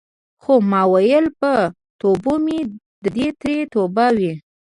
خو 0.41 0.53
ما 0.71 0.81
ویل 0.91 1.25
په 1.39 1.51
توبو 1.99 2.33
مې 2.45 2.59
دې 3.15 3.27
ترې 3.39 3.57
توبه 3.73 4.05
وي. 4.17 4.33